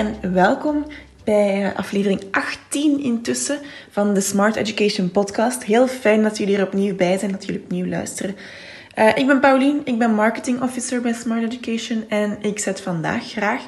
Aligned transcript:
En 0.00 0.32
welkom 0.32 0.86
bij 1.24 1.72
aflevering 1.76 2.22
18 2.30 3.02
intussen 3.02 3.58
van 3.90 4.14
de 4.14 4.20
Smart 4.20 4.56
Education 4.56 5.10
Podcast. 5.10 5.64
Heel 5.64 5.86
fijn 5.86 6.22
dat 6.22 6.38
jullie 6.38 6.56
er 6.56 6.66
opnieuw 6.66 6.96
bij 6.96 7.18
zijn, 7.18 7.32
dat 7.32 7.44
jullie 7.44 7.60
opnieuw 7.62 7.86
luisteren. 7.86 8.36
Uh, 8.98 9.08
ik 9.16 9.26
ben 9.26 9.40
Paulien, 9.40 9.80
ik 9.84 9.98
ben 9.98 10.14
Marketing 10.14 10.62
Officer 10.62 11.00
bij 11.00 11.12
Smart 11.12 11.42
Education 11.42 12.04
en 12.08 12.38
ik 12.40 12.58
zet 12.58 12.80
vandaag 12.80 13.30
graag 13.30 13.62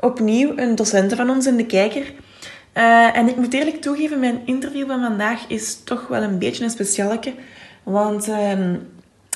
opnieuw 0.00 0.52
een 0.56 0.74
docent 0.74 1.14
van 1.14 1.30
ons 1.30 1.46
in 1.46 1.56
de 1.56 1.66
kijker. 1.66 2.12
Uh, 2.74 3.16
en 3.16 3.28
ik 3.28 3.36
moet 3.36 3.54
eerlijk 3.54 3.80
toegeven, 3.80 4.20
mijn 4.20 4.40
interview 4.44 4.86
van 4.86 5.00
vandaag 5.00 5.44
is 5.48 5.78
toch 5.84 6.06
wel 6.08 6.22
een 6.22 6.38
beetje 6.38 6.64
een 6.64 6.70
specialeke. 6.70 7.34
Want 7.82 8.28
uh, 8.28 8.50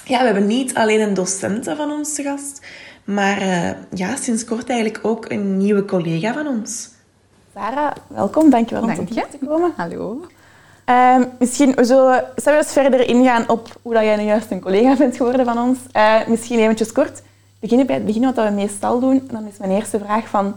ja, 0.05 0.19
we 0.19 0.25
hebben 0.25 0.47
niet 0.47 0.75
alleen 0.75 1.01
een 1.01 1.15
docent 1.15 1.65
van 1.65 1.91
ons 1.91 2.15
te 2.15 2.23
gast, 2.23 2.67
maar 3.09 3.43
uh, 3.43 3.71
ja, 3.95 4.17
sinds 4.17 4.45
kort 4.45 4.69
eigenlijk 4.69 5.01
ook 5.03 5.31
een 5.31 5.57
nieuwe 5.57 5.85
collega 5.85 6.33
van 6.33 6.47
ons. 6.47 6.89
Sarah, 7.55 7.93
welkom. 8.07 8.51
Dankjewel 8.51 8.83
om 8.83 8.95
Dank 8.95 9.09
hier 9.09 9.27
te 9.31 9.47
komen. 9.47 9.73
Hallo. 9.77 10.27
Uh, 10.87 11.17
misschien 11.39 11.75
we 11.75 11.85
zullen 11.85 12.33
we 12.35 12.57
eens 12.57 12.73
verder 12.73 13.09
ingaan 13.09 13.49
op 13.49 13.79
hoe 13.83 13.95
dat 13.95 14.03
jij 14.03 14.17
nu 14.17 14.23
juist 14.23 14.51
een 14.51 14.61
collega 14.61 14.97
bent 14.97 15.17
geworden 15.17 15.45
van 15.45 15.59
ons. 15.59 15.79
Uh, 15.93 16.27
misschien 16.27 16.59
eventjes 16.59 16.93
kort 16.93 17.23
beginnen 17.61 17.87
bij 17.87 17.97
het 17.97 18.05
begin, 18.05 18.23
wat 18.23 18.35
we 18.35 18.51
meestal 18.51 19.01
doen. 19.01 19.29
Dan 19.31 19.47
is 19.47 19.59
mijn 19.59 19.71
eerste 19.71 19.99
vraag 19.99 20.29
van, 20.29 20.55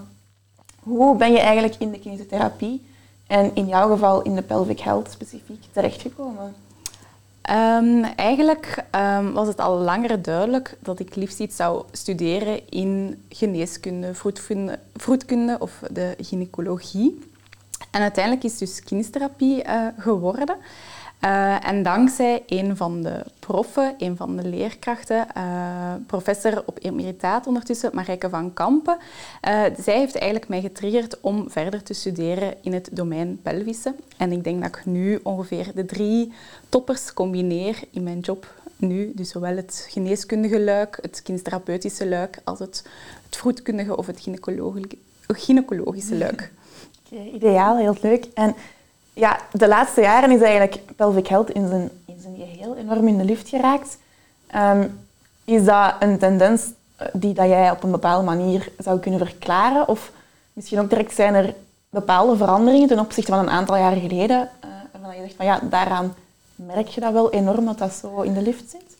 hoe 0.79 1.15
ben 1.15 1.31
je 1.31 1.39
eigenlijk 1.39 1.75
in 1.79 1.91
de 1.91 1.99
kinesiotherapie 1.99 2.85
en 3.27 3.51
in 3.53 3.67
jouw 3.67 3.89
geval 3.89 4.21
in 4.21 4.35
de 4.35 4.41
pelvic 4.41 4.79
health 4.79 5.11
specifiek 5.11 5.63
terechtgekomen? 5.71 6.55
Um, 7.49 8.03
eigenlijk 8.03 8.83
um, 8.95 9.33
was 9.33 9.47
het 9.47 9.59
al 9.59 9.77
langer 9.77 10.21
duidelijk 10.21 10.77
dat 10.79 10.99
ik 10.99 11.15
liefst 11.15 11.39
iets 11.39 11.55
zou 11.55 11.83
studeren 11.91 12.69
in 12.69 13.23
geneeskunde, 13.29 14.13
vroedkunde, 14.95 15.55
of 15.59 15.81
de 15.91 16.15
gynaecologie. 16.19 17.29
En 17.91 18.01
uiteindelijk 18.01 18.43
is 18.43 18.57
dus 18.57 18.83
kinestherapie 18.83 19.65
uh, 19.65 19.87
geworden. 19.97 20.55
Uh, 21.25 21.67
en 21.67 21.83
dankzij 21.83 22.43
een 22.47 22.77
van 22.77 23.01
de 23.01 23.23
proffen, 23.39 23.95
een 23.97 24.17
van 24.17 24.35
de 24.37 24.47
leerkrachten, 24.47 25.27
uh, 25.37 25.93
professor 26.07 26.63
op 26.65 26.77
emeritaat 26.81 27.47
ondertussen, 27.47 27.89
Marijke 27.93 28.29
van 28.29 28.53
Kampen, 28.53 28.97
uh, 29.47 29.63
zij 29.77 29.97
heeft 29.97 30.15
eigenlijk 30.15 30.49
mij 30.49 30.61
getriggerd 30.61 31.19
om 31.19 31.49
verder 31.49 31.83
te 31.83 31.93
studeren 31.93 32.53
in 32.61 32.73
het 32.73 32.89
domein 32.91 33.39
pelvische. 33.41 33.95
En 34.17 34.31
ik 34.31 34.43
denk 34.43 34.61
dat 34.61 34.75
ik 34.75 34.85
nu 34.85 35.19
ongeveer 35.23 35.71
de 35.75 35.85
drie 35.85 36.33
toppers 36.69 37.13
combineer 37.13 37.79
in 37.91 38.03
mijn 38.03 38.19
job 38.19 38.53
nu. 38.77 39.11
Dus 39.15 39.29
zowel 39.29 39.55
het 39.55 39.87
geneeskundige 39.89 40.59
luik, 40.59 40.97
het 41.01 41.21
kinesterapeutische 41.21 42.07
luik, 42.07 42.39
als 42.43 42.59
het, 42.59 42.85
het 43.25 43.37
vroedkundige 43.37 43.97
of 43.97 44.07
het 44.07 44.27
gynaecologische 45.27 46.17
luik. 46.17 46.51
Okay, 47.13 47.29
ideaal, 47.29 47.77
heel 47.77 47.95
leuk. 48.01 48.27
En 48.33 48.55
ja, 49.13 49.39
de 49.51 49.67
laatste 49.67 50.01
jaren 50.01 50.31
is 50.31 50.41
eigenlijk 50.41 50.95
pelvic 50.95 51.27
health 51.27 51.49
in 51.49 51.67
zijn, 51.67 51.89
in 52.05 52.19
zijn 52.21 52.35
geheel 52.35 52.75
enorm 52.75 53.07
in 53.07 53.17
de 53.17 53.23
lucht 53.23 53.49
geraakt. 53.49 53.97
Um, 54.55 54.99
is 55.45 55.63
dat 55.65 55.93
een 55.99 56.17
tendens 56.17 56.63
die 57.13 57.33
dat 57.33 57.47
jij 57.47 57.71
op 57.71 57.83
een 57.83 57.91
bepaalde 57.91 58.25
manier 58.25 58.71
zou 58.77 58.99
kunnen 58.99 59.19
verklaren? 59.19 59.87
Of 59.87 60.11
misschien 60.53 60.79
ook 60.79 60.89
direct 60.89 61.15
zijn 61.15 61.33
er 61.33 61.53
bepaalde 61.89 62.37
veranderingen 62.37 62.87
ten 62.87 62.99
opzichte 62.99 63.31
van 63.31 63.39
een 63.39 63.49
aantal 63.49 63.77
jaren 63.77 64.01
geleden, 64.01 64.49
uh, 64.65 64.71
waarvan 64.91 65.15
je 65.15 65.21
zegt 65.21 65.35
van 65.35 65.45
ja, 65.45 65.59
daaraan 65.63 66.15
merk 66.55 66.87
je 66.87 67.01
dat 67.01 67.13
wel 67.13 67.31
enorm 67.31 67.65
dat 67.65 67.77
dat 67.77 67.93
zo 67.93 68.21
in 68.21 68.33
de 68.33 68.41
lift 68.41 68.69
zit? 68.69 68.90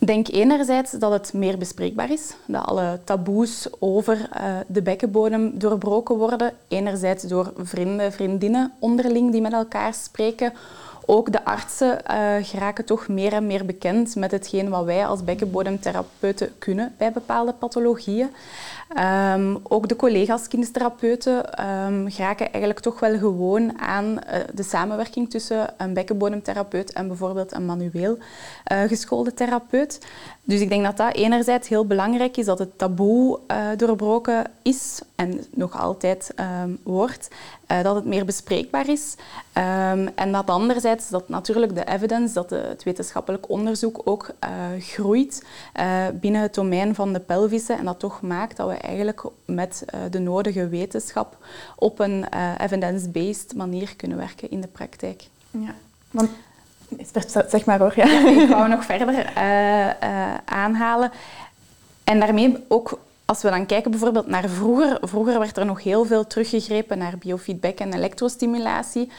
Denk 0.00 0.28
enerzijds 0.28 0.90
dat 0.92 1.12
het 1.12 1.32
meer 1.32 1.58
bespreekbaar 1.58 2.10
is, 2.10 2.34
dat 2.46 2.64
alle 2.64 3.00
taboes 3.04 3.68
over 3.78 4.28
uh, 4.40 4.56
de 4.66 4.82
bekkenbodem 4.82 5.58
doorbroken 5.58 6.16
worden. 6.16 6.52
Enerzijds 6.68 7.22
door 7.22 7.52
vrienden, 7.56 8.12
vriendinnen 8.12 8.72
onderling 8.78 9.32
die 9.32 9.40
met 9.40 9.52
elkaar 9.52 9.94
spreken. 9.94 10.52
Ook 11.08 11.32
de 11.32 11.44
artsen 11.44 11.98
uh, 12.10 12.34
geraken 12.42 12.84
toch 12.84 13.08
meer 13.08 13.32
en 13.32 13.46
meer 13.46 13.64
bekend 13.64 14.14
met 14.16 14.30
hetgeen 14.30 14.68
wat 14.68 14.84
wij 14.84 15.06
als 15.06 15.24
bekkenbodemtherapeuten 15.24 16.58
kunnen 16.58 16.94
bij 16.98 17.12
bepaalde 17.12 17.52
pathologieën. 17.52 18.28
Um, 19.34 19.58
ook 19.62 19.88
de 19.88 19.96
collega's 19.96 20.48
kinestherapeuten 20.48 21.66
um, 21.66 22.10
geraken 22.10 22.46
eigenlijk 22.52 22.80
toch 22.80 23.00
wel 23.00 23.18
gewoon 23.18 23.78
aan 23.78 24.04
uh, 24.04 24.40
de 24.54 24.62
samenwerking 24.62 25.30
tussen 25.30 25.74
een 25.76 25.94
bekkenbodemtherapeut 25.94 26.92
en 26.92 27.08
bijvoorbeeld 27.08 27.52
een 27.52 27.66
manueel 27.66 28.18
uh, 28.72 28.80
geschoolde 28.80 29.34
therapeut. 29.34 30.06
Dus 30.42 30.60
ik 30.60 30.68
denk 30.68 30.84
dat 30.84 30.96
dat 30.96 31.14
enerzijds 31.14 31.68
heel 31.68 31.86
belangrijk 31.86 32.36
is, 32.36 32.44
dat 32.44 32.58
het 32.58 32.78
taboe 32.78 33.38
doorbroken 33.76 34.44
is 34.62 35.00
en 35.14 35.44
nog 35.50 35.80
altijd 35.80 36.34
um, 36.62 36.78
wordt, 36.82 37.28
uh, 37.72 37.82
dat 37.82 37.94
het 37.94 38.04
meer 38.04 38.24
bespreekbaar 38.24 38.88
is. 38.88 39.14
Um, 39.54 40.08
en 40.14 40.32
dat 40.32 40.46
anderzijds 40.50 41.08
dat 41.08 41.28
natuurlijk 41.28 41.74
de 41.74 41.84
evidence, 41.84 42.34
dat 42.34 42.48
de, 42.48 42.56
het 42.56 42.82
wetenschappelijk 42.82 43.48
onderzoek 43.48 44.00
ook 44.04 44.30
uh, 44.44 44.82
groeit 44.82 45.44
binnen 46.12 46.40
het 46.40 46.54
domein 46.54 46.94
van 46.94 47.12
de 47.12 47.20
pelvische 47.20 47.72
en 47.72 47.84
dat 47.84 47.98
toch 47.98 48.20
maakt 48.20 48.56
dat 48.56 48.68
we 48.68 48.74
eigenlijk 48.74 49.22
met 49.44 49.84
de 50.10 50.18
nodige 50.18 50.68
wetenschap 50.68 51.36
op 51.76 51.98
een 51.98 52.24
evidence-based 52.58 53.54
manier 53.54 53.96
kunnen 53.96 54.18
werken 54.18 54.50
in 54.50 54.60
de 54.60 54.68
praktijk. 54.68 55.28
Ja, 55.50 55.74
want 56.10 56.30
Zeg 57.48 57.64
maar 57.64 57.78
hoor. 57.78 57.92
Ja. 57.96 58.06
ja 58.06 58.28
ik 58.42 58.48
wou 58.48 58.68
nog 58.68 58.84
verder 58.84 59.08
uh, 59.08 59.86
uh, 59.86 60.34
aanhalen. 60.44 61.10
En 62.04 62.20
daarmee 62.20 62.64
ook, 62.68 62.98
als 63.26 63.42
we 63.42 63.50
dan 63.50 63.66
kijken 63.66 63.90
bijvoorbeeld 63.90 64.26
naar 64.26 64.48
vroeger. 64.48 64.98
Vroeger 65.00 65.38
werd 65.38 65.56
er 65.56 65.66
nog 65.66 65.82
heel 65.82 66.04
veel 66.04 66.26
teruggegrepen 66.26 66.98
naar 66.98 67.18
biofeedback 67.18 67.78
en 67.78 67.92
elektrostimulatie. 67.92 69.10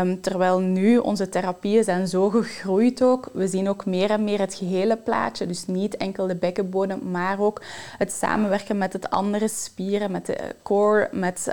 Um, 0.00 0.20
terwijl 0.20 0.58
nu 0.58 0.98
onze 0.98 1.28
therapieën 1.28 1.84
zijn 1.84 2.08
zo 2.08 2.28
gegroeid 2.28 3.02
ook. 3.02 3.30
We 3.32 3.48
zien 3.48 3.68
ook 3.68 3.86
meer 3.86 4.10
en 4.10 4.24
meer 4.24 4.38
het 4.38 4.54
gehele 4.54 4.96
plaatje. 4.96 5.46
Dus 5.46 5.66
niet 5.66 5.96
enkel 5.96 6.26
de 6.26 6.34
bekkenbodem, 6.34 7.10
maar 7.10 7.40
ook 7.40 7.62
het 7.98 8.12
samenwerken 8.12 8.78
met 8.78 8.92
het 8.92 9.10
andere 9.10 9.48
spieren, 9.48 10.10
met 10.10 10.26
de 10.26 10.54
core, 10.62 11.08
met 11.12 11.52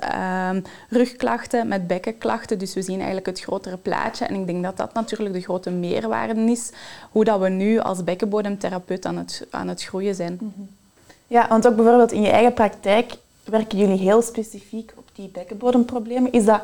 um, 0.50 0.63
rugklachten, 0.89 1.67
met 1.67 1.88
bekkenklachten. 1.88 2.59
Dus 2.59 2.73
we 2.73 2.81
zien 2.81 2.97
eigenlijk 2.97 3.25
het 3.25 3.39
grotere 3.39 3.77
plaatje. 3.77 4.25
En 4.25 4.35
ik 4.35 4.45
denk 4.45 4.63
dat 4.63 4.77
dat 4.77 4.94
natuurlijk 4.94 5.33
de 5.33 5.41
grote 5.41 5.72
meerwaarde 5.72 6.51
is, 6.51 6.72
hoe 7.12 7.23
dat 7.23 7.39
we 7.39 7.50
nu 7.50 7.79
als 7.79 8.03
bekkenbodemtherapeut 8.03 9.06
aan 9.06 9.17
het, 9.17 9.47
aan 9.50 9.67
het 9.67 9.83
groeien 9.83 10.16
zijn. 10.16 10.38
-hmm. 10.39 10.69
Ja, 11.28 11.47
want 11.47 11.68
ook 11.68 11.75
bijvoorbeeld 11.75 12.12
in 12.12 12.22
je 12.22 12.30
eigen 12.30 12.53
praktijk 12.53 13.13
werken 13.44 13.78
jullie 13.78 13.97
heel 14.00 14.22
specifiek 14.22 14.94
op 14.96 15.09
die 15.13 15.28
bekkenbodemproblemen. 15.28 16.31
Is 16.31 16.46
dat, 16.46 16.62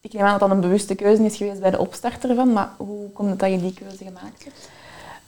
ik 0.00 0.12
neem 0.12 0.22
aan 0.22 0.30
dat 0.30 0.40
dat 0.40 0.50
een 0.50 0.60
bewuste 0.60 0.94
keuze 0.94 1.24
is 1.24 1.36
geweest 1.36 1.60
bij 1.60 1.70
de 1.70 1.78
opstarter 1.78 2.30
ervan, 2.30 2.52
maar 2.52 2.70
hoe 2.76 3.10
komt 3.10 3.30
het 3.30 3.38
dat 3.38 3.50
je 3.50 3.60
die 3.60 3.74
keuze 3.74 4.04
gemaakt 4.04 4.44
hebt? 4.44 4.68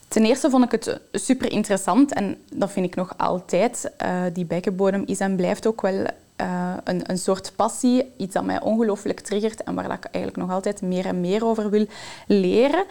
Ten 0.08 0.24
eerste 0.24 0.50
vond 0.50 0.64
ik 0.64 0.70
het 0.70 1.00
super 1.12 1.52
interessant 1.52 2.12
en 2.12 2.42
dat 2.52 2.70
vind 2.70 2.86
ik 2.86 2.94
nog 2.94 3.14
altijd. 3.16 3.90
Uh, 4.02 4.22
die 4.32 4.44
bekkenbodem 4.44 5.02
is 5.06 5.20
en 5.20 5.36
blijft 5.36 5.66
ook 5.66 5.80
wel 5.80 6.06
uh, 6.42 6.74
een, 6.84 7.10
een 7.10 7.18
soort 7.18 7.52
passie, 7.56 8.12
iets 8.16 8.34
dat 8.34 8.44
mij 8.44 8.60
ongelooflijk 8.60 9.20
triggert 9.20 9.62
en 9.62 9.74
waar 9.74 9.84
ik 9.84 10.04
eigenlijk 10.04 10.36
nog 10.36 10.50
altijd 10.50 10.82
meer 10.82 11.06
en 11.06 11.20
meer 11.20 11.44
over 11.44 11.70
wil 11.70 11.86
leren. 12.26 12.84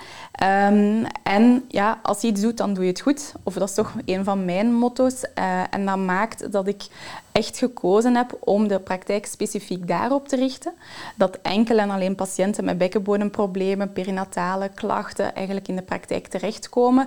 Um, 0.43 1.05
en 1.23 1.65
ja, 1.67 1.99
als 2.03 2.21
je 2.21 2.27
iets 2.27 2.41
doet, 2.41 2.57
dan 2.57 2.73
doe 2.73 2.83
je 2.83 2.89
het 2.89 3.01
goed. 3.01 3.33
Of 3.43 3.53
dat 3.53 3.69
is 3.69 3.75
toch 3.75 3.93
een 4.05 4.23
van 4.23 4.45
mijn 4.45 4.73
motto's. 4.73 5.23
Uh, 5.35 5.61
en 5.69 5.85
dat 5.85 5.97
maakt 5.97 6.51
dat 6.51 6.67
ik 6.67 6.83
echt 7.31 7.57
gekozen 7.57 8.15
heb 8.15 8.37
om 8.39 8.67
de 8.67 8.79
praktijk 8.79 9.25
specifiek 9.25 9.87
daarop 9.87 10.27
te 10.27 10.35
richten. 10.35 10.73
Dat 11.15 11.37
enkel 11.41 11.77
en 11.77 11.89
alleen 11.89 12.15
patiënten 12.15 12.65
met 12.65 12.77
bekkenbodemproblemen, 12.77 13.93
perinatale 13.93 14.69
klachten 14.75 15.35
eigenlijk 15.35 15.67
in 15.67 15.75
de 15.75 15.81
praktijk 15.81 16.27
terechtkomen. 16.27 17.05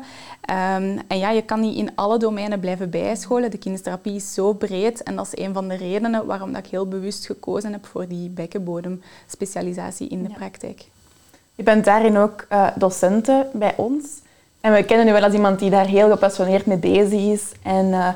Um, 0.51 1.01
en 1.09 1.19
ja, 1.19 1.31
je 1.31 1.43
kan 1.43 1.61
niet 1.61 1.77
in 1.77 1.91
alle 1.95 2.19
domeinen 2.19 2.61
blijven 2.61 2.91
bijscholen. 2.91 3.51
De 3.51 3.59
kinestherapie 3.59 4.15
is 4.15 4.35
zo 4.35 4.53
breed 4.53 5.03
en 5.03 5.17
dat 5.17 5.27
is 5.33 5.45
een 5.45 5.53
van 5.53 5.69
de 5.69 5.77
redenen 5.77 6.27
waarom 6.27 6.53
dat 6.53 6.65
ik 6.65 6.71
heel 6.71 6.89
bewust 6.89 7.27
gekozen 7.27 7.73
heb 7.73 7.87
voor 7.87 8.09
die 8.09 8.29
bekkenbodemspecialisatie 8.29 10.09
in 10.09 10.23
de 10.23 10.29
ja. 10.29 10.35
praktijk. 10.35 10.85
Je 11.55 11.63
bent 11.63 11.85
daarin 11.85 12.17
ook 12.17 12.47
uh, 12.53 12.67
docenten 12.77 13.47
bij 13.53 13.75
ons. 13.77 14.05
En 14.61 14.73
we 14.73 14.85
kennen 14.85 15.09
u 15.09 15.13
wel 15.13 15.23
als 15.23 15.33
iemand 15.33 15.59
die 15.59 15.71
daar 15.71 15.87
heel 15.87 16.11
gepassioneerd 16.11 16.67
mee 16.67 16.77
bezig 16.77 17.21
is 17.21 17.53
en 17.63 17.87
uh, 17.87 18.09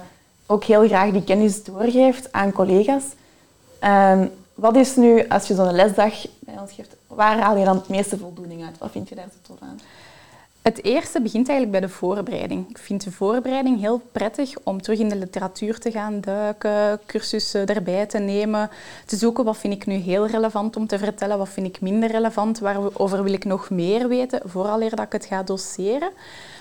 ook 0.51 0.65
heel 0.65 0.87
graag 0.87 1.11
die 1.13 1.25
kennis 1.25 1.65
doorgeeft 1.65 2.33
aan 2.33 2.53
collega's. 2.53 3.05
Um, 3.85 4.31
wat 4.55 4.77
is 4.77 4.97
nu, 4.97 5.29
als 5.29 5.49
je 5.49 5.55
zo'n 5.55 5.73
lesdag 5.73 6.27
bij 6.39 6.59
ons 6.61 6.73
geeft, 6.73 6.97
waar 7.07 7.39
haal 7.39 7.57
je 7.57 7.65
dan 7.65 7.77
het 7.77 7.89
meeste 7.89 8.19
voldoening 8.19 8.65
uit? 8.65 8.79
Wat 8.79 8.91
vind 8.91 9.09
je 9.09 9.15
daar 9.15 9.29
zo 9.33 9.39
tof 9.43 9.57
aan? 9.61 9.81
Het 10.63 10.85
eerste 10.85 11.21
begint 11.21 11.49
eigenlijk 11.49 11.81
bij 11.81 11.89
de 11.89 11.95
voorbereiding. 11.95 12.69
Ik 12.69 12.79
vind 12.79 13.05
de 13.05 13.13
voorbereiding 13.13 13.81
heel 13.81 14.03
prettig 14.13 14.55
om 14.63 14.83
terug 14.83 14.99
in 14.99 15.09
de 15.09 15.17
literatuur 15.17 15.79
te 15.79 15.91
gaan 15.91 16.21
duiken, 16.21 17.01
cursussen 17.07 17.67
erbij 17.67 18.07
te 18.07 18.19
nemen, 18.19 18.71
te 19.07 19.17
zoeken 19.17 19.45
wat 19.45 19.57
vind 19.57 19.75
ik 19.75 19.87
nu 19.87 19.95
heel 19.95 20.27
relevant 20.27 20.77
om 20.77 20.87
te 20.87 20.99
vertellen, 20.99 21.39
wat 21.39 21.49
vind 21.49 21.67
ik 21.67 21.81
minder 21.81 22.11
relevant, 22.11 22.59
waarover 22.59 23.23
wil 23.23 23.33
ik 23.33 23.45
nog 23.45 23.71
meer 23.71 24.09
weten, 24.09 24.41
vooraleer 24.45 24.97
dat 24.97 25.05
ik 25.05 25.13
het 25.13 25.25
ga 25.25 25.43
doseren. 25.43 26.11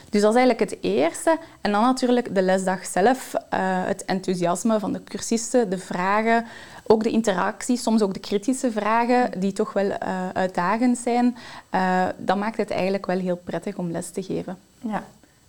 Dus 0.09 0.21
dat 0.21 0.35
is 0.35 0.37
eigenlijk 0.37 0.71
het 0.71 0.79
eerste. 0.81 1.37
En 1.61 1.71
dan 1.71 1.81
natuurlijk 1.81 2.35
de 2.35 2.41
lesdag 2.41 2.85
zelf, 2.85 3.33
eh, 3.33 3.59
het 3.85 4.05
enthousiasme 4.05 4.79
van 4.79 4.93
de 4.93 5.03
cursisten, 5.03 5.69
de 5.69 5.77
vragen, 5.77 6.45
ook 6.87 7.03
de 7.03 7.09
interactie, 7.09 7.77
soms 7.77 8.01
ook 8.01 8.13
de 8.13 8.19
kritische 8.19 8.71
vragen, 8.71 9.39
die 9.39 9.53
toch 9.53 9.73
wel 9.73 9.85
uh, 9.85 9.97
uitdagend 10.33 10.97
zijn. 10.97 11.37
Uh, 11.75 12.05
dat 12.17 12.37
maakt 12.37 12.57
het 12.57 12.71
eigenlijk 12.71 13.05
wel 13.05 13.19
heel 13.19 13.35
prettig 13.43 13.75
om 13.75 13.91
les 13.91 14.09
te 14.09 14.23
geven. 14.23 14.57
Ja. 14.79 15.03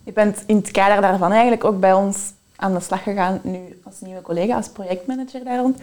Je 0.05 0.13
bent 0.13 0.43
in 0.47 0.57
het 0.57 0.71
kader 0.71 1.01
daarvan 1.01 1.33
eigenlijk 1.33 1.65
ook 1.65 1.81
bij 1.81 1.93
ons 1.93 2.33
aan 2.57 2.75
de 2.75 2.81
slag 2.81 3.03
gegaan, 3.03 3.41
nu 3.43 3.81
als 3.85 4.01
nieuwe 4.01 4.23
collega, 4.23 4.57
als 4.57 4.69
projectmanager 4.69 5.45
daar 5.45 5.59
rond. 5.59 5.79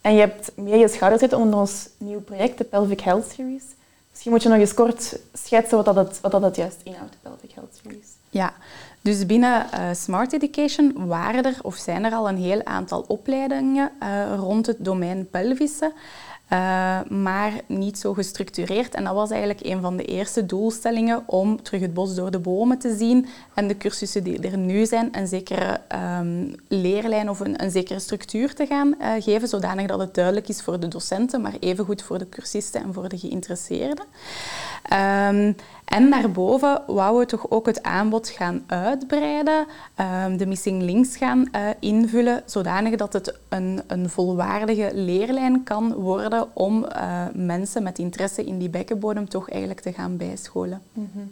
En 0.00 0.14
je 0.14 0.20
hebt 0.20 0.52
meer 0.56 0.76
je 0.76 0.88
schouders 0.88 1.20
zitten 1.20 1.38
onder 1.38 1.58
ons 1.58 1.88
nieuw 1.98 2.20
project, 2.20 2.58
de 2.58 2.64
Pelvic 2.64 3.00
Health 3.00 3.30
Series. 3.30 3.64
Misschien 4.10 4.32
moet 4.32 4.42
je 4.42 4.48
nog 4.48 4.58
eens 4.58 4.74
kort 4.74 5.18
schetsen 5.32 5.84
wat 5.84 5.94
dat, 5.94 6.20
wat 6.20 6.30
dat 6.30 6.56
juist 6.56 6.80
inhoudt, 6.82 7.12
de 7.12 7.18
Pelvic 7.22 7.52
Health 7.52 7.80
Series. 7.82 8.15
Ja, 8.30 8.52
dus 9.06 9.26
binnen 9.26 9.66
uh, 9.74 9.80
Smart 9.92 10.32
Education 10.32 11.06
waren 11.06 11.44
er 11.44 11.58
of 11.62 11.76
zijn 11.76 12.04
er 12.04 12.12
al 12.12 12.28
een 12.28 12.38
heel 12.38 12.64
aantal 12.64 13.04
opleidingen 13.08 13.90
uh, 14.02 14.34
rond 14.36 14.66
het 14.66 14.76
domein 14.78 15.30
pelvische. 15.30 15.92
Uh, 16.52 16.98
maar 17.08 17.52
niet 17.66 17.98
zo 17.98 18.14
gestructureerd. 18.14 18.94
En 18.94 19.04
dat 19.04 19.14
was 19.14 19.30
eigenlijk 19.30 19.60
een 19.66 19.80
van 19.80 19.96
de 19.96 20.04
eerste 20.04 20.46
doelstellingen 20.46 21.22
om 21.26 21.62
terug 21.62 21.80
het 21.80 21.94
bos 21.94 22.14
door 22.14 22.30
de 22.30 22.38
bomen 22.38 22.78
te 22.78 22.96
zien 22.96 23.26
en 23.54 23.68
de 23.68 23.76
cursussen 23.76 24.24
die 24.24 24.40
er 24.40 24.58
nu 24.58 24.86
zijn 24.86 25.08
een 25.12 25.26
zekere 25.26 25.80
um, 26.20 26.54
leerlijn 26.68 27.30
of 27.30 27.40
een, 27.40 27.62
een, 27.62 27.70
zekere 27.70 27.98
structuur 27.98 28.54
te 28.54 28.66
gaan 28.66 28.94
geven, 29.20 29.48
zodanig 29.48 29.86
dat 29.86 29.98
het 29.98 30.14
duidelijk 30.14 30.48
is 30.48 30.62
voor 30.62 30.80
de 30.80 30.88
docenten, 30.88 31.40
maar 31.40 31.54
evengoed 31.60 32.02
voor 32.02 32.18
de 32.18 32.28
cursisten 32.28 32.82
en 32.82 32.92
voor 32.94 33.08
de 33.08 33.18
geïnteresseerden. 33.18 34.04
Um, 34.92 35.56
en 35.86 36.10
daarboven 36.10 36.82
wouden 36.86 37.20
we 37.20 37.26
toch 37.26 37.50
ook 37.50 37.66
het 37.66 37.82
aanbod 37.82 38.28
gaan 38.28 38.64
uitbreiden, 38.66 39.66
um, 40.24 40.36
de 40.36 40.46
missing 40.46 40.82
links 40.82 41.16
gaan 41.16 41.48
uh, 41.52 41.60
invullen, 41.80 42.42
zodanig 42.46 42.96
dat 42.96 43.12
het 43.12 43.34
een, 43.48 43.82
een, 43.86 44.10
volwaardige 44.10 44.90
leerlijn 44.94 45.64
kan 45.64 45.94
worden 45.94 46.46
om 46.52 46.84
uh, 46.84 47.22
mensen 47.32 47.82
met 47.82 47.98
interesse 47.98 48.44
in 48.44 48.58
die 48.58 48.68
bekkenbodem 48.68 49.28
toch 49.28 49.50
eigenlijk 49.50 49.80
te 49.80 49.92
gaan 49.92 50.16
bijscholen. 50.16 50.82
Mm 50.92 51.10
-hmm. 51.12 51.30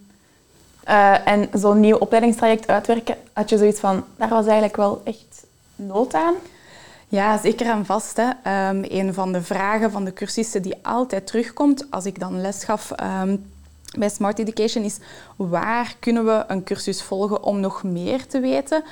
uh, 0.89 1.29
en 1.29 1.49
zo'n 1.53 1.81
nieuw 1.81 1.97
opleidingstraject 1.97 2.67
uitwerken, 2.67 3.17
had 3.33 3.49
je 3.49 3.59
zoiets 3.59 3.81
van, 3.81 4.05
daar 4.17 4.29
was 4.29 4.45
eigenlijk 4.45 4.77
wel 4.77 5.01
echt 5.05 5.47
nood 5.77 6.15
aan? 6.15 6.35
Ja, 7.09 7.39
zeker 7.39 7.67
en 7.67 7.87
vast. 7.87 8.17
Hè. 8.17 8.69
Um, 8.69 8.85
een 8.89 9.15
van 9.15 9.33
de 9.33 9.43
vragen 9.43 9.91
van 9.91 10.05
de 10.05 10.13
cursisten 10.13 10.63
die 10.63 10.77
altijd 10.83 11.27
terugkomt 11.27 11.87
als 11.91 12.07
ik 12.07 12.21
dan 12.21 12.41
les 12.41 12.65
gaf 12.65 12.91
um, 13.23 13.53
bij 13.99 14.09
Smart 14.09 14.39
Education 14.39 14.85
is 14.85 14.99
waar 15.37 15.97
kunnen 15.99 16.25
we 16.25 16.45
een 16.47 16.65
cursus 16.65 17.03
volgen 17.03 17.43
om 17.43 17.61
nog 17.61 17.83
meer 17.83 18.27
te 18.27 18.41
weten. 18.41 18.85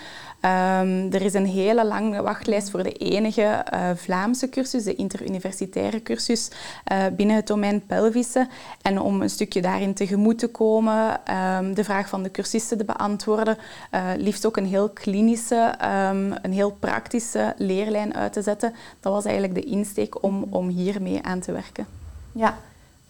Um, 0.45 1.13
er 1.13 1.23
is 1.23 1.35
een 1.35 1.47
hele 1.47 1.87
lange 1.87 2.23
wachtlijst 2.23 2.71
voor 2.71 2.83
de 2.83 2.93
enige 2.93 3.65
uh, 3.75 3.91
Vlaamse 3.95 4.49
cursus, 4.49 4.85
de 4.85 4.95
interuniversitaire 4.95 6.03
cursus 6.03 6.51
uh, 6.93 7.05
binnen 7.17 7.37
het 7.37 7.47
domein 7.47 7.87
pelvische. 7.87 8.49
En 8.83 9.01
om 9.01 9.23
een 9.23 9.31
stukje 9.31 9.63
daarin 9.63 9.95
tegemoet 9.95 10.39
te 10.39 10.49
komen, 10.49 11.21
um, 11.59 11.75
de 11.75 11.85
vraag 11.85 12.09
van 12.09 12.23
de 12.23 12.31
cursisten 12.31 12.79
te 12.79 12.85
beantwoorden, 12.85 13.59
uh, 13.95 14.11
liefst 14.17 14.47
ook 14.47 14.57
een 14.57 14.67
heel 14.67 14.89
klinische, 14.89 15.75
um, 16.11 16.35
een 16.43 16.53
heel 16.53 16.77
praktische 16.81 17.55
leerlijn 17.57 18.15
uit 18.15 18.33
te 18.33 18.43
zetten. 18.43 18.75
Dat 19.01 19.13
was 19.13 19.25
eigenlijk 19.25 19.55
de 19.55 19.71
insteek 19.71 20.23
om, 20.23 20.47
om 20.51 20.69
hiermee 20.69 21.23
aan 21.23 21.41
te 21.41 21.53
werken. 21.53 21.87
Ja, 22.33 22.59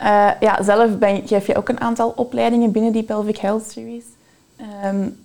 uh, 0.03 0.31
ja, 0.41 0.63
zelf 0.63 0.99
ben, 0.99 1.29
geef 1.29 1.47
je 1.47 1.57
ook 1.57 1.69
een 1.69 1.81
aantal 1.81 2.13
opleidingen 2.17 2.71
binnen 2.71 2.93
die 2.93 3.03
Pelvic 3.03 3.37
Health 3.37 3.71
Series. 3.71 4.05
Um, 4.85 5.17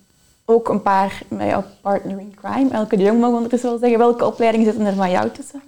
ook 0.45 0.69
een 0.69 0.81
paar 0.81 1.21
met 1.27 1.47
jouw 1.47 1.63
partner 1.81 2.19
in 2.19 2.35
crime. 2.41 2.69
Elke 2.69 2.97
Jong 2.97 3.19
mag 3.19 3.31
ondertussen 3.31 3.69
wel 3.69 3.79
zeggen. 3.79 3.97
Welke 3.97 4.25
opleidingen 4.25 4.65
zitten 4.65 4.85
er 4.85 4.93
van 4.93 5.11
jou 5.11 5.29
tussen? 5.31 5.61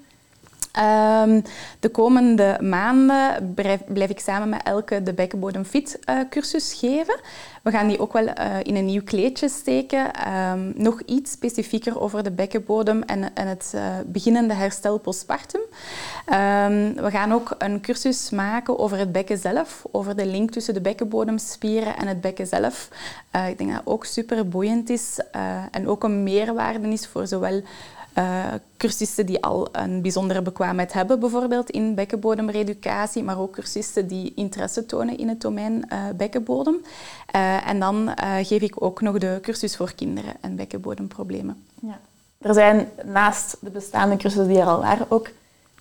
Um, 0.79 1.43
de 1.79 1.89
komende 1.89 2.57
maanden 2.61 3.53
blijf, 3.53 4.09
ik 4.09 4.19
samen 4.19 4.49
met 4.49 4.63
Elke 4.63 5.03
de 5.03 5.13
Bekkenbodem 5.13 5.65
Fit 5.65 5.99
uh, 6.09 6.19
cursus 6.29 6.73
geven. 6.73 7.19
We 7.63 7.71
gaan 7.71 7.87
die 7.87 7.99
ook 7.99 8.13
wel 8.13 8.23
uh, 8.27 8.33
in 8.63 8.75
een 8.75 8.85
nieuw 8.85 9.03
kleedje 9.03 9.49
steken. 9.49 10.31
Um, 10.33 10.73
nog 10.75 11.01
iets 11.01 11.31
specifieker 11.31 12.01
over 12.01 12.23
de 12.23 12.31
bekkenbodem 12.31 13.03
en, 13.03 13.35
en 13.35 13.47
het 13.47 13.71
uh, 13.75 13.81
beginnende 14.05 14.53
herstel 14.53 14.97
postpartum. 14.97 15.61
Um, 15.61 16.93
we 16.93 17.07
gaan 17.09 17.33
ook 17.33 17.55
een 17.57 17.81
cursus 17.81 18.29
maken 18.29 18.79
over 18.79 18.97
het 18.97 19.11
bekken 19.11 19.37
zelf, 19.37 19.85
over 19.91 20.15
de 20.15 20.25
link 20.25 20.51
tussen 20.51 20.73
de 20.73 20.81
bekkenbodemspieren 20.81 21.97
en 21.97 22.07
het 22.07 22.21
bekken 22.21 22.47
zelf. 22.47 22.89
ik 23.49 23.57
denk 23.57 23.69
dat 23.69 23.83
dat 23.85 23.93
ook 23.93 24.05
super 24.05 24.47
boeiend 24.47 24.89
is 24.89 25.19
en 25.71 25.87
ook 25.87 26.03
een 26.03 26.23
meerwaarde 26.23 26.87
is 26.87 27.07
voor 27.07 27.27
zowel 27.27 27.61
uh, 28.17 28.45
cursisten 28.77 29.25
die 29.25 29.43
al 29.43 29.67
een 29.71 30.01
bijzondere 30.01 30.41
bekwaamheid 30.41 30.93
hebben, 30.93 31.19
bijvoorbeeld 31.19 31.69
in 31.69 31.95
bekkenbodemreeducatie, 31.95 33.23
maar 33.23 33.39
ook 33.39 33.53
cursisten 33.53 34.07
die 34.07 34.33
interesse 34.35 34.85
tonen 34.85 35.17
in 35.17 35.27
het 35.27 35.41
domein 35.41 35.85
uh, 35.93 35.99
bekkenbodem. 36.15 36.75
Uh, 37.35 37.67
en 37.67 37.79
dan 37.79 38.11
geef 38.43 38.61
ik 38.61 38.81
ook 38.81 39.01
nog 39.01 39.17
de 39.17 39.39
cursus 39.41 39.75
voor 39.75 39.93
kinderen 39.95 40.33
en 40.41 40.55
bekkenbodemproblemen. 40.55 41.63
Ja. 41.81 41.99
Er 42.37 42.53
zijn 42.53 42.89
naast 43.03 43.57
de 43.61 43.69
bestaande 43.69 44.17
cursussen 44.17 44.47
die 44.47 44.59
er 44.59 44.67
al 44.67 44.79
waren 44.79 45.05
ook 45.09 45.27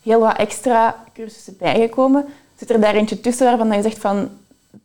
heel 0.02 0.20
wat 0.20 0.36
extra 0.36 1.04
cursussen 1.14 1.56
bijgekomen. 1.58 2.24
Zit 2.56 2.70
er 2.70 2.80
daar 2.80 2.94
eentje 2.94 3.20
tussen 3.20 3.46
waarvan 3.46 3.76
je 3.76 3.82
zegt 3.82 3.98
van 3.98 4.28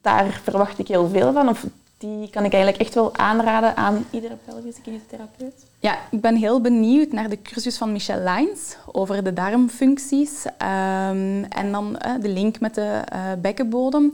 daar 0.01 0.39
verwacht 0.44 0.80
ik 0.80 0.88
heel 0.88 1.10
veel 1.10 1.34
van? 1.34 1.50
Of 1.50 1.66
die 2.04 2.30
kan 2.30 2.46
ik 2.46 2.54
eigenlijk 2.54 2.84
echt 2.84 2.94
wel 2.94 3.16
aanraden 3.16 3.76
aan 3.76 4.06
iedere 4.12 4.38
pelvische 4.46 4.82
kinesiotherapeut. 4.82 5.66
Ja, 5.80 5.98
ik 6.12 6.22
ben 6.22 6.36
heel 6.36 6.62
benieuwd 6.62 7.12
naar 7.12 7.30
de 7.30 7.42
cursus 7.42 7.78
van 7.78 7.92
Michelle 7.92 8.32
Lines 8.32 8.78
over 8.92 9.24
de 9.24 9.34
darmfuncties 9.34 10.46
um, 10.46 11.44
en 11.44 11.72
dan 11.72 11.98
de 12.22 12.30
link 12.30 12.60
met 12.60 12.76
de 12.76 13.02
uh, 13.14 13.20
bekkenbodem. 13.42 14.12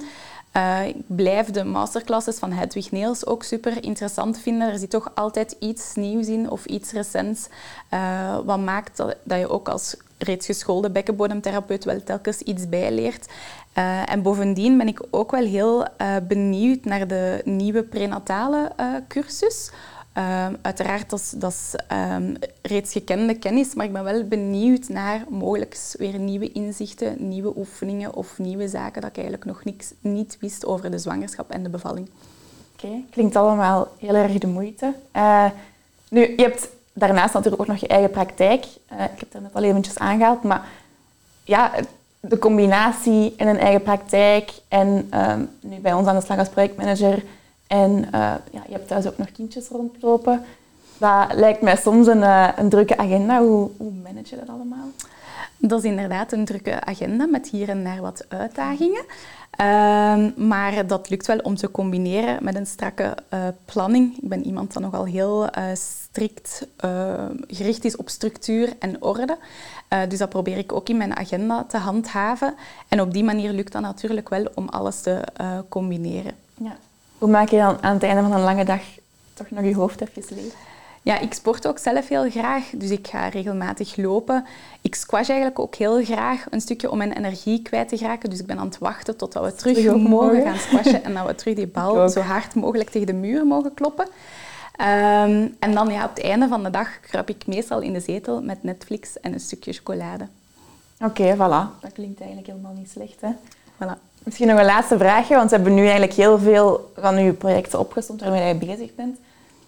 Uh, 0.57 0.87
ik 0.87 0.95
blijf 1.07 1.51
de 1.51 1.63
masterclasses 1.63 2.37
van 2.37 2.51
Hedwig 2.51 2.91
Neels 2.91 3.25
ook 3.25 3.43
super 3.43 3.83
interessant 3.83 4.39
vinden. 4.39 4.71
Er 4.71 4.79
zit 4.79 4.89
toch 4.89 5.11
altijd 5.15 5.55
iets 5.59 5.95
nieuws 5.95 6.27
in 6.27 6.49
of 6.49 6.65
iets 6.65 6.91
recents. 6.91 7.47
Uh, 7.93 8.37
wat 8.45 8.59
maakt 8.59 8.97
dat, 8.97 9.15
dat, 9.23 9.39
je 9.39 9.49
ook 9.49 9.69
als 9.69 9.95
reeds 10.17 10.45
geschoolde 10.45 10.89
bekkenbodemtherapeut 10.89 11.83
wel 11.83 12.03
telkens 12.03 12.39
iets 12.39 12.69
bijleert. 12.69 13.27
Uh, 13.77 14.11
en 14.11 14.21
bovendien 14.21 14.77
ben 14.77 14.87
ik 14.87 15.01
ook 15.09 15.31
wel 15.31 15.45
heel 15.45 15.85
benieuwd 16.27 16.85
naar 16.85 17.07
de 17.07 17.41
nieuwe 17.43 17.83
prenatale 17.83 18.71
cursus. 19.07 19.71
Uh, 20.17 20.47
uiteraard, 20.61 21.09
dat 21.09 21.19
is, 21.19 21.29
dat 21.29 21.75
um, 21.91 22.35
reeds 22.61 22.91
gekende 22.91 23.37
kennis, 23.37 23.73
maar 23.73 23.85
ik 23.85 23.93
ben 23.93 24.03
wel 24.03 24.23
benieuwd 24.23 24.89
naar 24.89 25.25
mogelijk 25.29 25.93
weer 25.97 26.19
nieuwe 26.19 26.51
inzichten, 26.51 27.27
nieuwe 27.27 27.57
oefeningen 27.57 28.13
of 28.13 28.39
nieuwe 28.39 28.67
zaken 28.67 29.01
dat 29.01 29.09
ik 29.09 29.15
eigenlijk 29.15 29.45
nog 29.45 29.63
niks, 29.63 29.93
niet 29.99 30.37
wist 30.39 30.65
over 30.65 30.91
de 30.91 30.97
zwangerschap 30.97 31.51
en 31.51 31.63
de 31.63 31.69
bevalling. 31.69 32.09
Oké, 32.73 33.03
klinkt 33.11 33.35
allemaal 33.35 33.87
heel 33.97 34.15
erg 34.15 34.37
de 34.37 34.47
moeite. 34.47 34.93
Nu, 36.09 36.21
je 36.21 36.43
hebt 36.43 36.69
daarnaast 36.93 37.33
natuurlijk 37.33 37.61
ook 37.61 37.67
nog 37.67 37.77
je 37.77 37.87
eigen 37.87 38.11
praktijk. 38.11 38.65
Ik 38.65 38.79
heb 38.89 39.19
het 39.19 39.33
er 39.33 39.41
net 39.41 39.53
al 39.53 39.63
eventjes 39.63 39.97
aangehaald, 39.97 40.43
maar 40.43 40.67
ja, 41.43 41.71
de 42.19 42.39
combinatie 42.39 43.33
in 43.37 43.47
een 43.47 43.59
eigen 43.59 43.81
praktijk 43.81 44.51
en 44.67 45.11
um, 45.13 45.49
nu 45.61 45.77
bij 45.79 45.93
ons 45.93 46.07
aan 46.07 46.15
de 46.15 46.21
slag 46.21 46.37
als 46.37 46.49
projectmanager 46.49 47.23
en 47.67 47.91
uh, 47.91 48.11
ja, 48.51 48.63
je 48.67 48.71
hebt 48.71 48.87
thuis 48.87 49.07
ook 49.07 49.17
nog 49.17 49.31
kindjes 49.31 49.67
rondlopen. 49.67 50.43
Dat 50.97 51.33
lijkt 51.33 51.61
mij 51.61 51.75
soms 51.75 52.07
een, 52.07 52.21
uh, 52.21 52.47
een 52.55 52.69
drukke 52.69 52.97
agenda. 52.97 53.39
Hoe, 53.39 53.69
hoe 53.77 53.91
manage 54.03 54.29
je 54.29 54.35
dat 54.35 54.49
allemaal? 54.49 54.87
Dat 55.61 55.83
is 55.83 55.89
inderdaad 55.89 56.31
een 56.31 56.45
drukke 56.45 56.81
agenda 56.81 57.25
met 57.25 57.49
hier 57.49 57.69
en 57.69 57.83
daar 57.83 58.01
wat 58.01 58.25
uitdagingen. 58.27 59.05
Uh, 59.61 59.65
maar 60.35 60.87
dat 60.87 61.09
lukt 61.09 61.27
wel 61.27 61.37
om 61.37 61.55
te 61.55 61.71
combineren 61.71 62.43
met 62.43 62.55
een 62.55 62.65
strakke 62.65 63.17
uh, 63.33 63.39
planning. 63.65 64.17
Ik 64.21 64.29
ben 64.29 64.45
iemand 64.45 64.73
dat 64.73 64.83
nogal 64.83 65.05
heel 65.05 65.43
uh, 65.43 65.63
strikt 65.73 66.67
gericht 67.47 67.85
is 67.85 67.95
op 67.95 68.09
structuur 68.09 68.73
en 68.79 69.01
orde. 69.01 69.37
dus 70.07 70.19
dat 70.19 70.29
probeer 70.29 70.57
ik 70.57 70.71
ook 70.71 70.89
in 70.89 70.97
mijn 70.97 71.17
agenda 71.17 71.63
te 71.63 71.77
handhaven. 71.77 72.55
En 72.87 73.01
op 73.01 73.13
die 73.13 73.23
manier 73.23 73.51
lukt 73.51 73.71
dat 73.71 73.81
natuurlijk 73.81 74.29
wel 74.29 74.47
om 74.55 74.69
alles 74.69 75.01
te 75.01 75.23
combineren. 75.69 76.33
Ja. 76.53 76.77
Hoe 77.17 77.29
maak 77.29 77.49
je 77.49 77.57
dan 77.57 77.83
aan 77.83 77.93
het 77.93 78.03
einde 78.03 78.21
van 78.21 78.31
een 78.31 78.43
lange 78.43 78.65
dag 78.65 78.81
toch 79.33 79.49
nog 79.49 79.63
je 79.63 79.75
hoofd 79.75 79.99
leeg? 80.13 80.53
Ja, 81.01 81.19
ik 81.19 81.33
sport 81.33 81.67
ook 81.67 81.77
zelf 81.77 82.07
heel 82.07 82.29
graag, 82.29 82.69
dus 82.73 82.89
ik 82.89 83.07
ga 83.07 83.27
regelmatig 83.27 83.95
lopen. 83.95 84.45
Ik 84.81 84.95
squash 84.95 85.29
eigenlijk 85.29 85.59
ook 85.59 85.75
heel 85.75 86.03
graag 86.03 86.45
een 86.49 86.61
stukje 86.61 86.91
om 86.91 86.97
mijn 86.97 87.17
energie 87.17 87.61
kwijt 87.61 87.89
te 87.89 87.97
geraken. 87.97 88.29
Dus 88.29 88.39
ik 88.39 88.45
ben 88.45 88.59
aan 88.59 88.65
het 88.65 88.77
wachten 88.77 89.17
totdat 89.17 89.43
we 89.43 89.55
terug, 89.55 89.77
terug 89.77 89.97
mogen 89.97 90.41
gaan 90.41 90.57
squashen 90.57 91.03
en 91.03 91.13
dat 91.13 91.27
we 91.27 91.35
terug 91.35 91.55
die 91.55 91.67
bal 91.67 92.09
zo 92.09 92.19
hard 92.19 92.55
mogelijk 92.55 92.89
tegen 92.89 93.07
de 93.07 93.13
muur 93.13 93.45
mogen 93.45 93.73
kloppen. 93.73 94.05
Um, 94.05 95.55
en 95.59 95.73
dan 95.73 95.89
ja, 95.89 96.03
op 96.03 96.15
het 96.15 96.23
einde 96.23 96.47
van 96.47 96.63
de 96.63 96.69
dag 96.69 96.99
kruip 96.99 97.29
ik 97.29 97.47
meestal 97.47 97.79
in 97.79 97.93
de 97.93 97.99
zetel 97.99 98.41
met 98.41 98.63
Netflix 98.63 99.19
en 99.19 99.33
een 99.33 99.39
stukje 99.39 99.73
chocolade. 99.73 100.27
Oké, 101.01 101.21
okay, 101.21 101.35
voilà. 101.35 101.81
Dat 101.81 101.91
klinkt 101.93 102.19
eigenlijk 102.19 102.47
helemaal 102.47 102.73
niet 102.73 102.89
slecht. 102.89 103.21
Hè? 103.21 103.29
Voilà. 103.73 103.97
Misschien 104.23 104.47
nog 104.47 104.59
een 104.59 104.65
laatste 104.65 104.97
vraagje, 104.97 105.35
want 105.35 105.49
we 105.49 105.55
hebben 105.55 105.73
nu 105.73 105.81
eigenlijk 105.81 106.13
heel 106.13 106.39
veel 106.39 106.91
van 106.95 107.17
uw 107.17 107.33
projecten 107.33 107.79
opgestomd 107.79 108.21
waarmee 108.21 108.47
je 108.47 108.55
bezig 108.55 108.95
bent. 108.95 109.17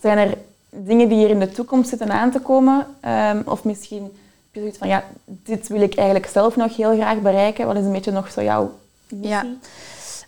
Zijn 0.02 0.18
er 0.18 0.38
dingen 0.72 1.10
die 1.10 1.18
hier 1.18 1.30
in 1.30 1.40
de 1.40 1.52
toekomst 1.52 1.90
zitten 1.90 2.12
aan 2.12 2.32
te 2.32 2.40
komen? 2.40 2.88
Ehm, 3.00 3.42
of 3.46 3.64
misschien 3.64 4.04
heb 4.04 4.52
je 4.52 4.60
zoiets 4.60 4.78
van, 4.78 4.88
ja, 4.88 5.04
dit 5.26 5.68
wil 5.68 5.82
ik 5.82 5.96
eigenlijk 5.96 6.28
zelf 6.28 6.56
nog 6.56 6.76
heel 6.76 6.94
graag 6.94 7.22
bereiken. 7.22 7.66
Wat 7.66 7.78
is 7.78 7.86
een 7.86 7.92
beetje 7.92 8.12
nog 8.12 8.32
zo 8.32 8.44
jouw 8.44 8.72
missie? 9.08 9.30
Ja. 9.30 9.46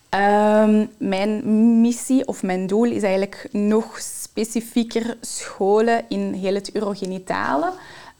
Ehm, 0.09 0.85
mijn 0.97 1.41
missie 1.81 2.27
of 2.27 2.43
mijn 2.43 2.67
doel 2.67 2.83
is 2.83 3.03
eigenlijk 3.03 3.47
nog 3.51 3.99
specifieker 4.01 5.17
scholen 5.21 6.05
in 6.07 6.33
heel 6.33 6.53
het 6.53 6.75
urogenitale 6.75 7.71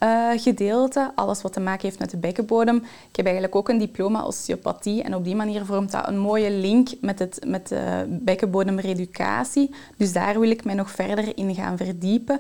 uh, 0.03 0.29
gedeelte. 0.36 1.12
Alles 1.15 1.41
wat 1.41 1.53
te 1.53 1.60
maken 1.60 1.81
heeft 1.81 2.00
met 2.00 2.10
de 2.10 2.17
bekkenbodem. 2.17 2.75
Ik 3.10 3.15
heb 3.15 3.25
eigenlijk 3.25 3.55
ook 3.55 3.69
een 3.69 3.77
diploma 3.77 4.25
osteopathie 4.25 5.03
en 5.03 5.15
op 5.15 5.24
die 5.24 5.36
manier 5.36 5.65
vormt 5.65 5.91
dat 5.91 6.07
een 6.07 6.17
mooie 6.17 6.51
link 6.51 6.89
met, 7.01 7.19
het, 7.19 7.39
met 7.48 7.67
de 7.67 8.05
bekkenbodemreducatie. 8.07 9.75
Dus 9.98 10.13
daar 10.13 10.39
wil 10.39 10.50
ik 10.50 10.65
mij 10.65 10.75
nog 10.75 10.91
verder 10.91 11.38
in 11.38 11.55
gaan 11.55 11.77
verdiepen. 11.77 12.39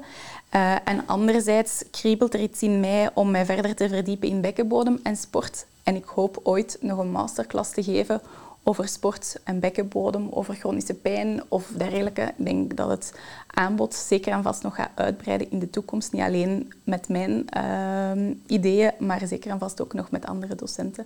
Uh, 0.55 0.71
en 0.83 1.03
anderzijds 1.05 1.83
kriebelt 1.91 2.33
er 2.33 2.39
iets 2.39 2.61
in 2.61 2.79
mij 2.79 3.09
om 3.13 3.31
mij 3.31 3.45
verder 3.45 3.75
te 3.75 3.89
verdiepen 3.89 4.29
in 4.29 4.41
bekkenbodem 4.41 4.99
en 5.03 5.15
sport. 5.15 5.65
En 5.83 5.95
ik 5.95 6.05
hoop 6.05 6.39
ooit 6.43 6.77
nog 6.81 6.97
een 6.97 7.11
masterclass 7.11 7.71
te 7.71 7.83
geven 7.83 8.21
over 8.63 8.87
sport 8.87 9.39
en 9.43 9.59
bekkenbodem, 9.59 10.27
over 10.31 10.55
chronische 10.55 10.93
pijn 10.93 11.43
of 11.47 11.71
dergelijke. 11.77 12.21
Ik 12.21 12.45
denk 12.45 12.77
dat 12.77 12.89
het 12.89 13.13
aanbod 13.47 13.93
zeker 13.93 14.31
en 14.31 14.43
vast 14.43 14.63
nog 14.63 14.75
gaat 14.75 14.89
uitbreiden 14.95 15.51
in 15.51 15.59
de 15.59 15.69
toekomst. 15.69 16.11
Niet 16.11 16.21
alleen 16.21 16.73
met 16.83 17.07
mijn 17.07 17.45
uh, 17.57 18.35
ideeën, 18.47 18.91
maar 18.99 19.27
zeker 19.27 19.51
en 19.51 19.59
vast 19.59 19.81
ook 19.81 19.93
nog 19.93 20.11
met 20.11 20.25
andere 20.25 20.55
docenten. 20.55 21.05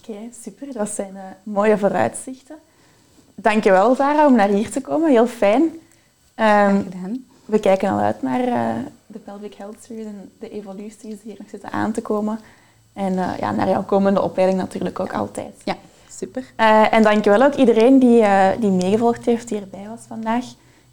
Oké, 0.00 0.18
super. 0.42 0.72
Dat 0.72 0.88
zijn 0.88 1.14
uh, 1.14 1.20
mooie 1.42 1.78
vooruitzichten. 1.78 2.56
Dankjewel, 3.34 3.94
Sarah, 3.94 4.26
om 4.26 4.34
naar 4.34 4.48
hier 4.48 4.70
te 4.70 4.80
komen. 4.80 5.10
Heel 5.10 5.26
fijn. 5.26 5.62
Um, 5.62 6.82
gedaan. 6.82 7.24
We 7.44 7.60
kijken 7.60 7.90
al 7.90 7.98
uit 7.98 8.22
naar 8.22 8.46
uh, 8.46 8.84
de 9.06 9.18
Pelvic 9.18 9.54
Health 9.54 9.76
Series 9.82 10.06
en 10.06 10.30
de 10.38 10.50
evoluties 10.50 11.00
die 11.00 11.18
hier 11.22 11.36
nog 11.38 11.48
zitten 11.48 11.70
aan 11.70 11.92
te 11.92 12.02
komen. 12.02 12.40
En 12.92 13.12
uh, 13.12 13.38
ja, 13.38 13.52
naar 13.52 13.68
jouw 13.68 13.84
komende 13.84 14.22
opleiding 14.22 14.60
natuurlijk 14.60 15.00
ook 15.00 15.12
altijd. 15.12 15.54
Ja. 15.64 15.76
Super. 16.18 16.42
Uh, 16.60 16.92
en 16.92 17.02
dankjewel 17.02 17.42
ook 17.42 17.54
iedereen 17.54 17.98
die, 17.98 18.20
uh, 18.20 18.48
die 18.60 18.70
meegevolgd 18.70 19.24
heeft, 19.24 19.48
die 19.48 19.60
erbij 19.60 19.86
was 19.88 20.00
vandaag. 20.08 20.44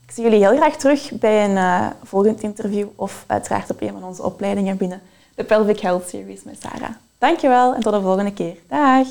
Ik 0.05 0.11
zie 0.11 0.23
jullie 0.23 0.47
heel 0.47 0.55
graag 0.55 0.75
terug 0.75 1.11
bij 1.11 1.45
een 1.45 1.55
uh, 1.55 1.87
volgend 2.03 2.41
interview 2.41 2.87
of 2.95 3.23
uiteraard 3.27 3.69
op 3.69 3.81
een 3.81 3.91
van 3.91 4.03
onze 4.03 4.23
opleidingen 4.23 4.77
binnen 4.77 5.01
de 5.35 5.43
Pelvic 5.43 5.79
Health 5.79 6.09
Series 6.09 6.43
met 6.43 6.61
Sarah. 6.61 6.89
Dankjewel 7.17 7.73
en 7.73 7.81
tot 7.81 7.93
de 7.93 8.01
volgende 8.01 8.33
keer. 8.33 8.55
Dag! 8.67 9.07